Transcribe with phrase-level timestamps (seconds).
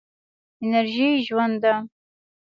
[0.63, 1.73] انرژي ژوند ده.